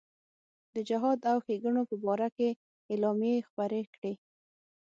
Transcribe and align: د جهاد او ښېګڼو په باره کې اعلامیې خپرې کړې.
د 0.75 0.77
جهاد 0.89 1.19
او 1.31 1.37
ښېګڼو 1.45 1.81
په 1.89 1.95
باره 2.03 2.29
کې 2.37 2.49
اعلامیې 2.91 3.45
خپرې 3.47 3.81
کړې. 3.93 4.13